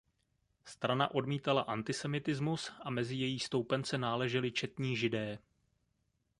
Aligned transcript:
Strana 0.65 1.11
odmítala 1.11 1.61
antisemitismus 1.61 2.71
a 2.81 2.89
mezi 2.89 3.15
její 3.15 3.39
stoupence 3.39 3.97
náleželi 3.97 4.51
četní 4.51 4.97
židé. 4.97 5.37